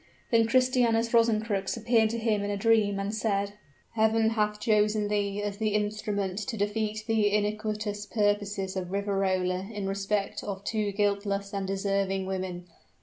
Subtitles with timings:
[0.31, 3.53] Then Christianus Rosencrux appeared to him in a dream and said:
[3.91, 9.87] "Heaven hath chosen thee as the instrument to defeat the iniquitous purposes of Riverola in
[9.87, 12.65] respect of two guiltless and deserving women.